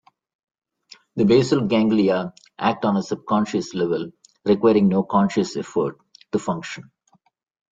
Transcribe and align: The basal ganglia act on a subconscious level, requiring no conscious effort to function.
The 1.15 1.25
basal 1.25 1.67
ganglia 1.67 2.33
act 2.57 2.85
on 2.85 2.97
a 2.97 3.03
subconscious 3.03 3.75
level, 3.75 4.09
requiring 4.45 4.87
no 4.87 5.03
conscious 5.03 5.55
effort 5.55 5.99
to 6.31 6.39
function. 6.39 6.89